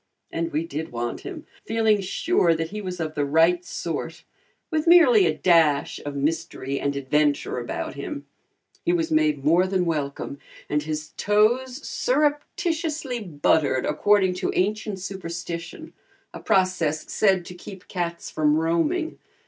And 0.31 0.51
we 0.51 0.65
did 0.65 0.91
want 0.91 1.19
him, 1.21 1.45
feeling 1.63 2.01
sure 2.01 2.55
that 2.55 2.71
he 2.71 2.81
was 2.81 2.99
of 2.99 3.13
the 3.13 3.23
right 3.23 3.63
sort, 3.63 4.23
with 4.71 4.87
merely 4.87 5.27
a 5.27 5.37
dash 5.37 5.99
of 6.03 6.15
mystery 6.15 6.79
and 6.79 6.95
adventure 6.95 7.59
about 7.59 7.93
him. 7.93 8.25
He 8.83 8.93
was 8.93 9.11
made 9.11 9.45
more 9.45 9.67
than 9.67 9.85
welcome, 9.85 10.39
and 10.67 10.81
his 10.81 11.09
toes 11.17 11.87
surreptitiously 11.87 13.19
buttered 13.19 13.85
according 13.85 14.33
to 14.41 14.51
ancient 14.55 14.97
superstition, 14.99 15.93
a 16.33 16.39
process 16.39 17.11
said 17.11 17.45
to 17.45 17.53
keep 17.53 17.87
cats 17.87 18.31
from 18.31 18.55
roaming. 18.55 19.19